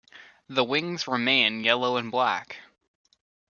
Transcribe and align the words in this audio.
The 0.49 0.63
wings 0.63 1.07
remain 1.07 1.63
yellow 1.63 1.95
and 1.97 2.09
black. 2.09 2.57